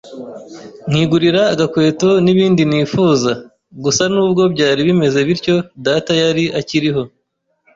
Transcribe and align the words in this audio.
nkigurira 0.89 1.41
agakweto 1.53 2.09
n’ibindi 2.23 2.61
nifuza. 2.69 3.31
Gusa 3.85 4.03
n’ubwo 4.13 4.41
byari 4.53 4.81
bimeze 4.87 5.19
bityo 5.27 5.55
data 5.85 6.11
yari 6.21 6.43
akiriho, 6.59 7.01